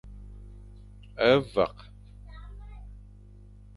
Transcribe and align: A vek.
A 1.27 1.29
vek. 1.53 1.77